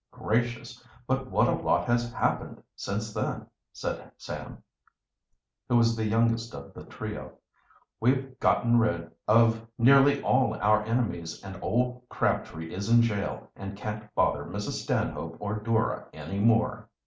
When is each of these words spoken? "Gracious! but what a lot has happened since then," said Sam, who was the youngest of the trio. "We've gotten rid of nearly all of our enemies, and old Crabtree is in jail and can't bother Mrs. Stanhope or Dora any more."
"Gracious! 0.09 0.83
but 1.05 1.29
what 1.29 1.47
a 1.47 1.51
lot 1.53 1.85
has 1.85 2.11
happened 2.11 2.63
since 2.75 3.13
then," 3.13 3.45
said 3.71 4.09
Sam, 4.17 4.63
who 5.69 5.75
was 5.77 5.95
the 5.95 6.07
youngest 6.07 6.55
of 6.55 6.73
the 6.73 6.85
trio. 6.85 7.33
"We've 7.99 8.39
gotten 8.39 8.79
rid 8.79 9.11
of 9.27 9.67
nearly 9.77 10.19
all 10.23 10.55
of 10.55 10.61
our 10.63 10.83
enemies, 10.85 11.43
and 11.43 11.61
old 11.63 12.01
Crabtree 12.09 12.73
is 12.73 12.89
in 12.89 13.03
jail 13.03 13.51
and 13.55 13.77
can't 13.77 14.11
bother 14.15 14.43
Mrs. 14.43 14.81
Stanhope 14.81 15.37
or 15.39 15.59
Dora 15.59 16.07
any 16.13 16.39
more." 16.39 16.89